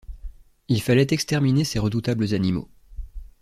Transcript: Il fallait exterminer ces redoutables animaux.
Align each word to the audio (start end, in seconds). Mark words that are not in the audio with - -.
Il 0.67 0.81
fallait 0.81 1.13
exterminer 1.13 1.63
ces 1.63 1.77
redoutables 1.77 2.33
animaux. 2.33 2.71